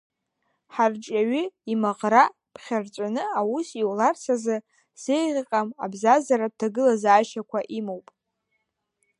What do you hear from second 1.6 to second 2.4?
имаӷра